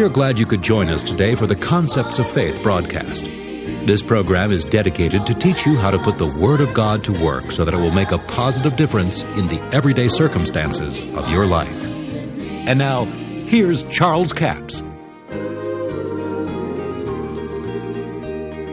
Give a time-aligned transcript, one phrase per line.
[0.00, 3.22] We are glad you could join us today for the Concepts of Faith broadcast.
[3.22, 7.12] This program is dedicated to teach you how to put the Word of God to
[7.12, 11.44] work so that it will make a positive difference in the everyday circumstances of your
[11.44, 11.68] life.
[11.68, 14.80] And now, here's Charles Capps.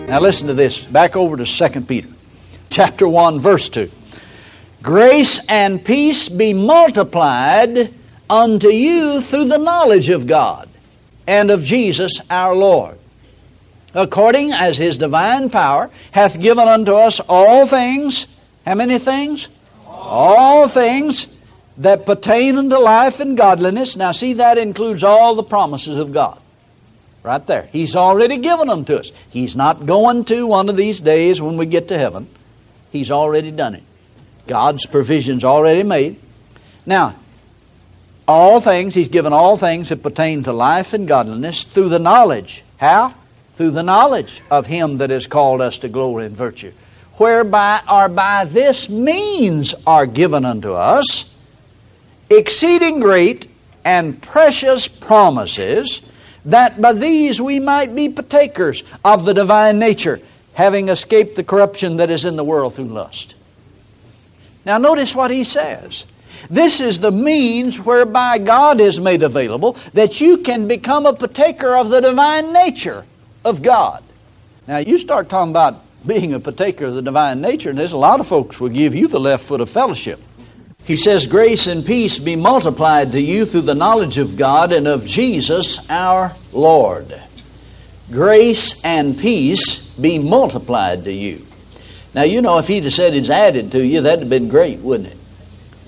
[0.07, 0.81] Now listen to this.
[0.81, 2.07] Back over to 2 Peter,
[2.69, 3.91] chapter 1, verse 2.
[4.81, 7.93] Grace and peace be multiplied
[8.29, 10.66] unto you through the knowledge of God
[11.27, 12.97] and of Jesus our Lord,
[13.93, 18.27] according as his divine power hath given unto us all things.
[18.65, 19.49] How many things?
[19.85, 21.37] All things
[21.77, 23.95] that pertain unto life and godliness.
[23.95, 26.39] Now, see, that includes all the promises of God.
[27.23, 27.67] Right there.
[27.73, 29.11] He's already given them to us.
[29.29, 32.27] He's not going to one of these days when we get to heaven.
[32.91, 33.83] He's already done it.
[34.47, 36.19] God's provision's already made.
[36.85, 37.15] Now,
[38.27, 42.63] all things, He's given all things that pertain to life and godliness through the knowledge.
[42.77, 43.13] How?
[43.55, 46.71] Through the knowledge of Him that has called us to glory and virtue.
[47.15, 51.33] Whereby or by this means are given unto us
[52.29, 53.47] exceeding great
[53.85, 56.01] and precious promises,
[56.45, 60.19] that by these we might be partakers of the divine nature,
[60.53, 63.35] having escaped the corruption that is in the world through lust.
[64.65, 66.05] Now, notice what he says.
[66.49, 71.75] This is the means whereby God is made available that you can become a partaker
[71.75, 73.05] of the divine nature
[73.43, 74.03] of God.
[74.67, 77.97] Now, you start talking about being a partaker of the divine nature, and there's a
[77.97, 80.19] lot of folks will give you the left foot of fellowship.
[80.83, 84.87] He says, Grace and peace be multiplied to you through the knowledge of God and
[84.87, 87.21] of Jesus our Lord.
[88.09, 91.45] Grace and peace be multiplied to you.
[92.13, 94.79] Now, you know, if he'd have said it's added to you, that'd have been great,
[94.79, 95.17] wouldn't it?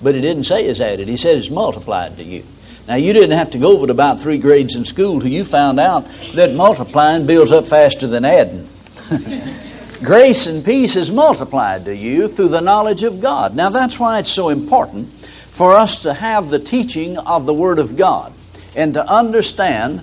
[0.02, 1.08] But he didn't say it's added.
[1.08, 2.44] He said it's multiplied to you.
[2.88, 5.78] Now, you didn't have to go but about three grades in school till you found
[5.78, 8.68] out that multiplying builds up faster than adding.
[10.02, 13.54] Grace and peace is multiplied to you through the knowledge of God.
[13.54, 15.08] Now, that's why it's so important
[15.50, 18.32] for us to have the teaching of the Word of God
[18.74, 20.00] and to understand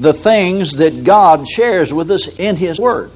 [0.00, 3.10] the things that God shares with us in His Word.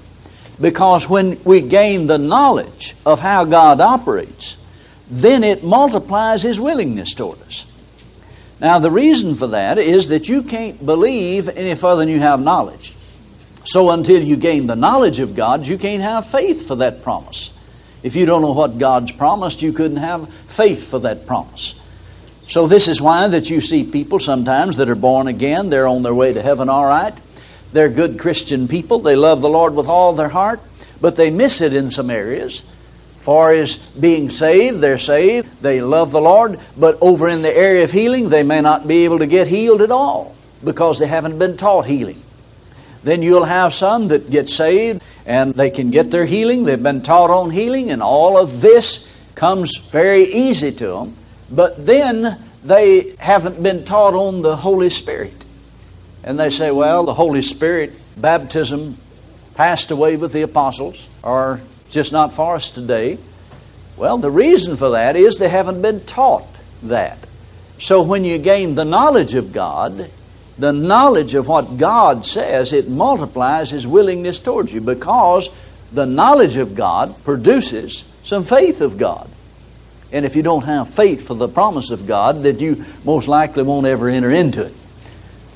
[0.61, 4.58] Because when we gain the knowledge of how God operates,
[5.11, 7.67] then it multiplies His willingness toward us.
[8.61, 12.43] Now, the reason for that is that you can't believe any further than you have
[12.43, 12.95] knowledge.
[13.65, 17.51] So, until you gain the knowledge of God, you can't have faith for that promise.
[18.03, 21.75] If you don't know what God's promised, you couldn't have faith for that promise.
[22.49, 26.03] So, this is why that you see people sometimes that are born again, they're on
[26.03, 27.15] their way to heaven all right.
[27.73, 30.61] They're good Christian people, they love the Lord with all their heart,
[31.01, 32.63] but they miss it in some areas
[33.29, 37.85] far as being saved, they're saved, they love the Lord, but over in the area
[37.85, 40.35] of healing, they may not be able to get healed at all
[40.65, 42.23] because they haven't been taught healing.
[43.03, 47.03] Then you'll have some that get saved and they can get their healing, they've been
[47.03, 51.15] taught on healing, and all of this comes very easy to them,
[51.51, 55.45] but then they haven't been taught on the Holy Spirit.
[56.25, 58.97] And they say, well, the Holy Spirit baptism
[59.55, 63.19] passed away with the apostles, or just not for us today.
[63.97, 66.47] Well, the reason for that is they haven't been taught
[66.85, 67.19] that.
[67.79, 70.11] So when you gain the knowledge of God,
[70.59, 75.49] the knowledge of what God says, it multiplies His willingness towards you because
[75.93, 79.31] the knowledge of God produces some faith of God.
[80.11, 83.63] And if you don't have faith for the promise of God, then you most likely
[83.63, 84.75] won't ever enter into it.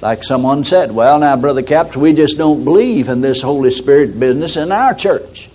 [0.00, 4.18] Like someone said, well, now, Brother Capps, we just don't believe in this Holy Spirit
[4.18, 5.48] business in our church.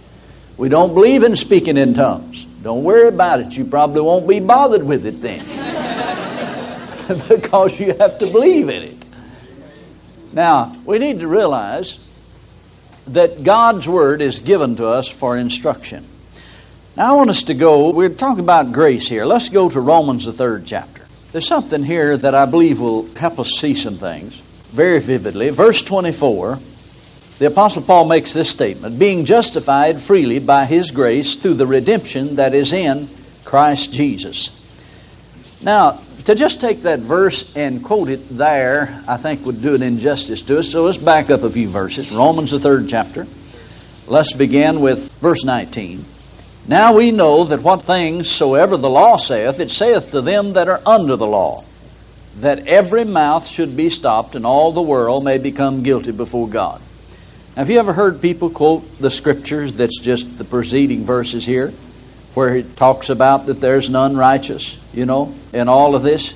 [0.58, 2.46] We don't believe in speaking in tongues.
[2.64, 3.56] Don't worry about it.
[3.56, 5.46] You probably won't be bothered with it then.
[7.30, 9.06] because you have to believe in it.
[10.34, 12.00] Now, we need to realize
[13.08, 16.06] that God's Word is given to us for instruction.
[16.96, 19.26] Now, I want us to go, we're talking about grace here.
[19.26, 21.06] Let's go to Romans, the third chapter.
[21.32, 25.52] There's something here that I believe will help us see some things very vividly.
[25.52, 26.60] Verse 24
[27.40, 32.36] the Apostle Paul makes this statement being justified freely by his grace through the redemption
[32.36, 33.10] that is in
[33.46, 34.52] Christ Jesus.
[35.62, 39.84] Now, to just take that verse and quote it there, I think would do an
[39.84, 40.72] injustice to us.
[40.72, 42.12] So let's back up a few verses.
[42.12, 43.28] Romans, the third chapter.
[44.08, 46.04] Let's begin with verse 19.
[46.68, 50.68] Now we know that what things soever the law saith, it saith to them that
[50.68, 51.64] are under the law,
[52.40, 56.82] that every mouth should be stopped, and all the world may become guilty before God.
[57.58, 61.74] Have you ever heard people quote the scriptures that's just the preceding verses here,
[62.36, 66.36] where it talks about that there's none righteous, you know, in all of this?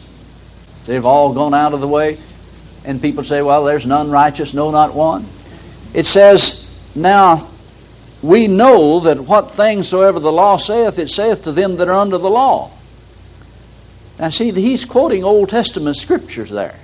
[0.87, 2.17] They've all gone out of the way.
[2.85, 5.27] And people say, well, there's none righteous, no, not one.
[5.93, 7.47] It says, now
[8.23, 11.99] we know that what things soever the law saith, it saith to them that are
[11.99, 12.71] under the law.
[14.17, 16.79] Now, see, he's quoting Old Testament scriptures there.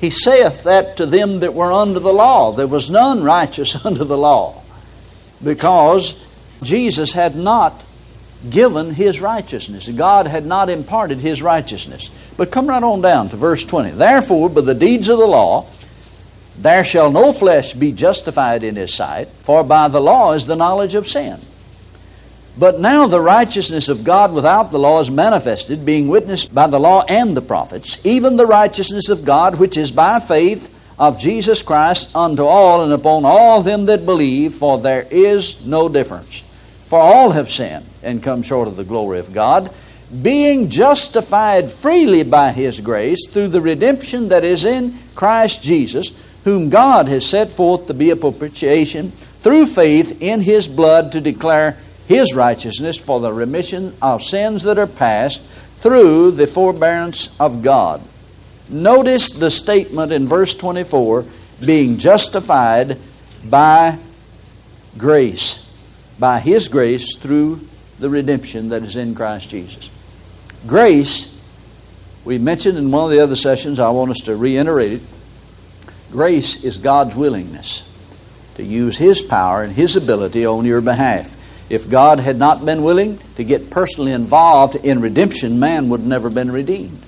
[0.00, 2.52] He saith that to them that were under the law.
[2.52, 4.62] There was none righteous under the law
[5.42, 6.22] because
[6.62, 7.84] Jesus had not
[8.50, 9.88] given his righteousness.
[9.88, 12.10] God had not imparted his righteousness.
[12.36, 13.92] But come right on down to verse 20.
[13.92, 15.66] Therefore, by the deeds of the law,
[16.58, 20.56] there shall no flesh be justified in his sight, for by the law is the
[20.56, 21.40] knowledge of sin.
[22.58, 26.80] But now the righteousness of God without the law is manifested, being witnessed by the
[26.80, 31.60] law and the prophets, even the righteousness of God which is by faith of Jesus
[31.60, 36.42] Christ unto all and upon all them that believe, for there is no difference.
[36.86, 39.70] For all have sinned and come short of the glory of God,
[40.22, 46.12] being justified freely by his grace through the redemption that is in Christ Jesus
[46.46, 49.10] whom God has set forth to be a propitiation
[49.40, 51.76] through faith in his blood to declare
[52.06, 55.42] his righteousness for the remission of sins that are past
[55.76, 58.02] through the forbearance of God.
[58.68, 61.24] Notice the statement in verse 24
[61.64, 62.98] being justified
[63.44, 63.98] by
[64.98, 65.70] grace,
[66.18, 67.66] by his grace through
[67.98, 69.90] the redemption that is in Christ Jesus.
[70.66, 71.40] Grace,
[72.24, 75.02] we mentioned in one of the other sessions, I want us to reiterate it
[76.10, 77.82] Grace is God's willingness
[78.54, 81.35] to use His power and His ability on your behalf.
[81.68, 86.30] If God had not been willing to get personally involved in redemption, man would never
[86.30, 87.02] been redeemed.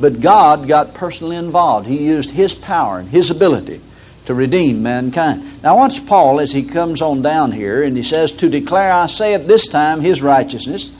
[0.00, 1.86] But God got personally involved.
[1.86, 3.80] He used His power and His ability
[4.26, 5.62] to redeem mankind.
[5.62, 9.06] Now, watch Paul as he comes on down here and he says, To declare, I
[9.06, 10.92] say at this time, His righteousness,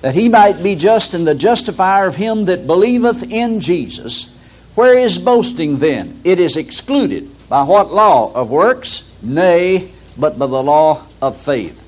[0.00, 4.32] that He might be just and the justifier of him that believeth in Jesus
[4.76, 6.20] where is boasting then?
[6.22, 7.30] It is excluded.
[7.48, 8.30] By what law?
[8.34, 9.10] Of works?
[9.22, 11.82] Nay, but by the law of faith.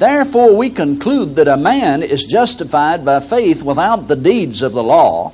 [0.00, 4.82] Therefore, we conclude that a man is justified by faith without the deeds of the
[4.82, 5.32] law.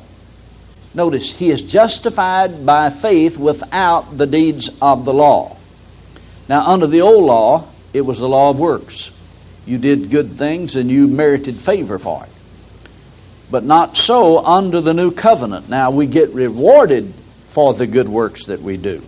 [0.93, 5.57] Notice, he is justified by faith without the deeds of the law.
[6.49, 9.11] Now, under the old law, it was the law of works.
[9.65, 12.31] You did good things and you merited favor for it
[13.51, 15.69] but not so under the new covenant.
[15.69, 17.13] Now we get rewarded
[17.49, 19.03] for the good works that we do.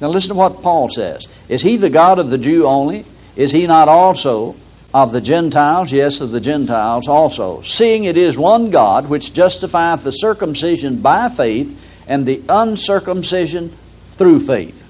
[0.00, 1.26] Now listen to what Paul says.
[1.48, 3.04] Is he the God of the Jew only?
[3.36, 4.54] Is he not also
[4.92, 5.92] of the Gentiles?
[5.92, 7.62] Yes, of the Gentiles also.
[7.62, 13.76] Seeing it is one God which justifieth the circumcision by faith and the uncircumcision
[14.12, 14.84] through faith.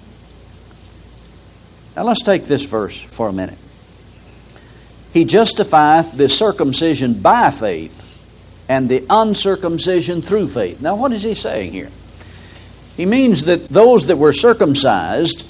[1.96, 3.58] Now let's take this verse for a minute.
[5.12, 8.04] He justifieth the circumcision by faith
[8.68, 10.80] and the uncircumcision through faith.
[10.80, 11.90] Now, what is he saying here?
[12.96, 15.44] He means that those that were circumcised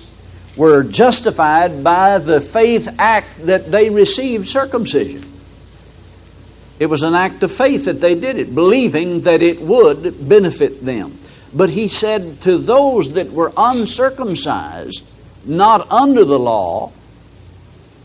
[0.59, 5.25] were justified by the faith act that they received circumcision.
[6.81, 10.85] It was an act of faith that they did it, believing that it would benefit
[10.85, 11.17] them.
[11.55, 15.05] But he said to those that were uncircumcised,
[15.47, 16.93] not under the law,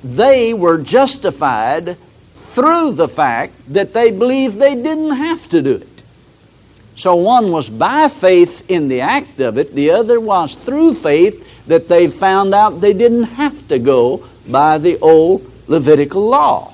[0.03, 1.97] they were justified
[2.35, 5.92] through the fact that they believed they didn't have to do it.
[6.95, 11.65] So one was by faith in the act of it, the other was through faith
[11.67, 16.73] that they found out they didn't have to go by the old Levitical law.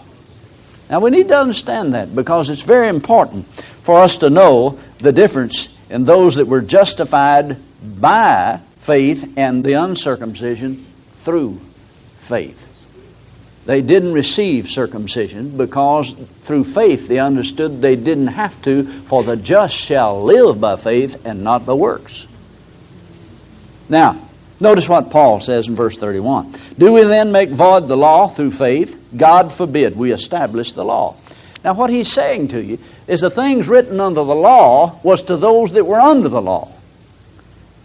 [0.89, 3.47] Now we need to understand that because it's very important
[3.83, 7.57] for us to know the difference in those that were justified
[7.99, 10.85] by faith and the uncircumcision
[11.17, 11.61] through
[12.17, 12.68] faith.
[13.69, 19.37] They didn't receive circumcision because through faith they understood they didn't have to, for the
[19.37, 22.25] just shall live by faith and not by works.
[23.87, 24.27] Now,
[24.59, 26.51] notice what Paul says in verse 31.
[26.79, 28.99] Do we then make void the law through faith?
[29.15, 31.15] God forbid we establish the law.
[31.63, 35.37] Now, what he's saying to you is the things written under the law was to
[35.37, 36.71] those that were under the law.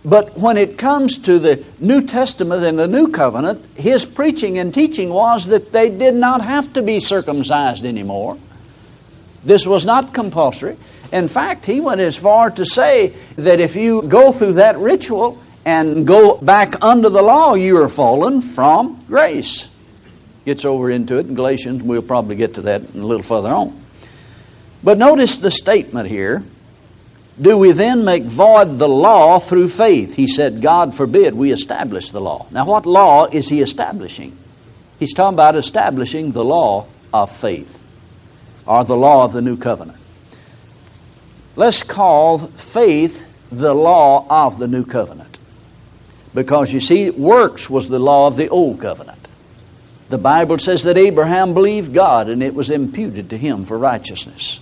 [0.04, 4.73] But when it comes to the New Testament and the New Covenant, his preaching and
[4.73, 8.37] teaching was that they did not have to be circumcised anymore.
[9.44, 10.76] This was not compulsory.
[11.11, 15.38] In fact, he went as far to say that if you go through that ritual
[15.64, 19.68] and go back under the law, you are fallen from grace.
[20.44, 21.82] Gets over into it in Galatians.
[21.82, 23.82] We'll probably get to that a little further on.
[24.82, 26.44] But notice the statement here
[27.40, 30.14] do we then make void the law through faith?
[30.14, 32.46] He said, God forbid we establish the law.
[32.50, 34.36] Now, what law is he establishing?
[35.00, 37.78] He's talking about establishing the law of faith
[38.66, 39.98] or the law of the new covenant.
[41.56, 45.38] Let's call faith the law of the new covenant.
[46.34, 49.28] Because you see, works was the law of the old covenant.
[50.08, 54.60] The Bible says that Abraham believed God and it was imputed to him for righteousness.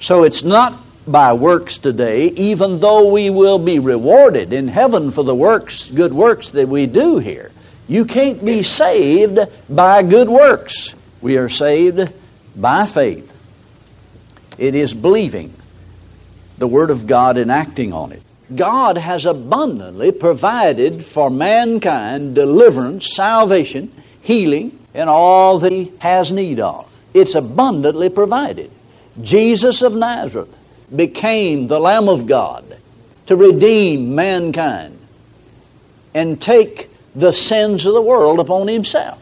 [0.00, 5.22] So it's not by works today, even though we will be rewarded in heaven for
[5.22, 7.52] the works, good works that we do here.
[7.88, 10.94] You can't be saved by good works.
[11.20, 12.12] We are saved
[12.56, 13.32] by faith.
[14.58, 15.54] It is believing
[16.58, 18.22] the Word of God and acting on it.
[18.54, 26.58] God has abundantly provided for mankind deliverance, salvation, healing, and all that He has need
[26.58, 26.90] of.
[27.12, 28.70] It's abundantly provided.
[29.22, 30.54] Jesus of Nazareth
[30.94, 32.78] became the Lamb of God
[33.26, 34.98] to redeem mankind
[36.14, 39.20] and take the sins of the world upon Himself.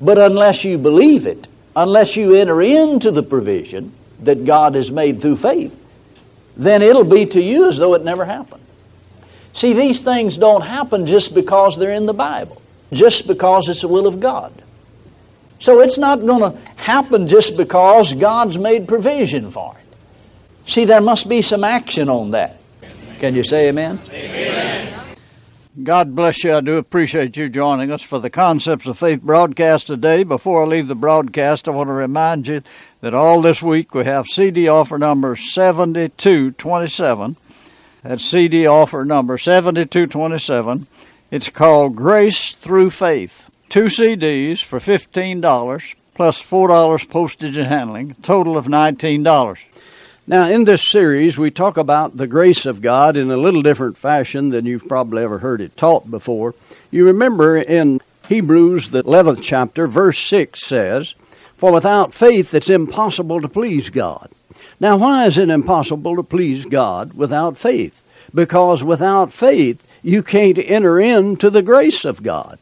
[0.00, 5.20] But unless you believe it, unless you enter into the provision that God has made
[5.20, 5.80] through faith,
[6.56, 8.62] then it'll be to you as though it never happened.
[9.52, 12.60] See, these things don't happen just because they're in the Bible,
[12.92, 14.52] just because it's the will of God.
[15.60, 19.83] So it's not going to happen just because God's made provision for it.
[20.66, 22.58] See, there must be some action on that.
[23.18, 24.00] Can you say amen?
[24.10, 25.14] Amen.
[25.82, 26.54] God bless you.
[26.54, 30.22] I do appreciate you joining us for the Concepts of Faith broadcast today.
[30.22, 32.62] Before I leave the broadcast, I want to remind you
[33.00, 37.36] that all this week we have CD offer number 7227.
[38.02, 40.86] That's CD offer number 7227.
[41.30, 43.50] It's called Grace Through Faith.
[43.68, 49.58] Two CDs for $15 plus $4 postage and handling, total of $19.
[50.26, 53.98] Now, in this series, we talk about the grace of God in a little different
[53.98, 56.54] fashion than you've probably ever heard it taught before.
[56.90, 58.00] You remember in
[58.30, 61.14] Hebrews, the 11th chapter, verse 6 says,
[61.58, 64.30] For without faith it's impossible to please God.
[64.80, 68.00] Now, why is it impossible to please God without faith?
[68.34, 72.58] Because without faith, you can't enter into the grace of God.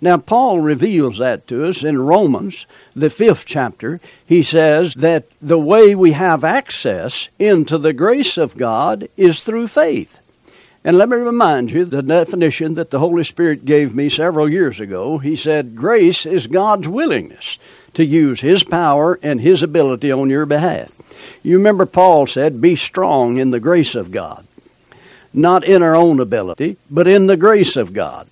[0.00, 4.00] Now, Paul reveals that to us in Romans, the fifth chapter.
[4.26, 9.68] He says that the way we have access into the grace of God is through
[9.68, 10.18] faith.
[10.84, 14.78] And let me remind you the definition that the Holy Spirit gave me several years
[14.78, 15.18] ago.
[15.18, 17.58] He said, Grace is God's willingness
[17.94, 20.92] to use His power and His ability on your behalf.
[21.42, 24.46] You remember Paul said, Be strong in the grace of God.
[25.32, 28.28] Not in our own ability, but in the grace of God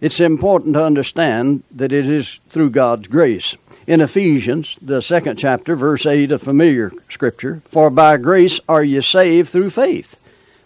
[0.00, 3.56] it's important to understand that it is through God's grace.
[3.86, 9.00] In Ephesians, the second chapter, verse 8, a familiar scripture, For by grace are ye
[9.00, 10.16] saved through faith,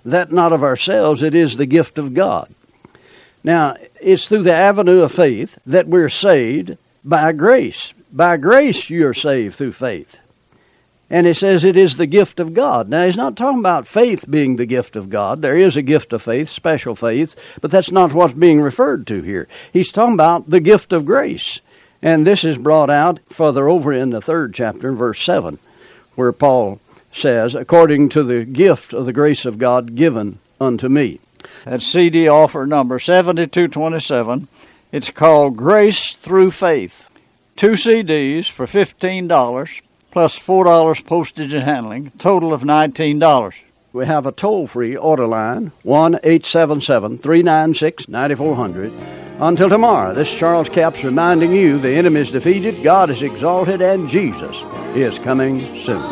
[0.04, 2.48] that not of ourselves, it is the gift of God.
[3.42, 7.92] Now, it's through the avenue of faith that we're saved by grace.
[8.12, 10.18] By grace, you are saved through faith.
[11.10, 12.88] And he says it is the gift of God.
[12.88, 15.40] Now, he's not talking about faith being the gift of God.
[15.40, 19.22] There is a gift of faith, special faith, but that's not what's being referred to
[19.22, 19.48] here.
[19.72, 21.60] He's talking about the gift of grace.
[22.02, 25.58] And this is brought out further over in the third chapter, verse 7,
[26.14, 26.78] where Paul
[27.12, 31.20] says, according to the gift of the grace of God given unto me.
[31.64, 34.46] That's CD offer number 7227.
[34.92, 37.08] It's called Grace Through Faith.
[37.56, 43.54] Two CDs for $15 plus $4 postage and handling, total of $19.
[43.92, 48.92] We have a toll free order line, 1 877 396 9400.
[49.40, 54.08] Until tomorrow, this Charles Capps reminding you the enemy is defeated, God is exalted, and
[54.08, 54.56] Jesus
[54.96, 56.02] is coming soon.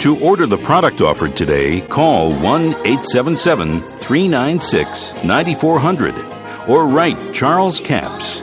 [0.00, 6.14] To order the product offered today, call 1 877 396 9400
[6.68, 8.42] or write Charles Capps.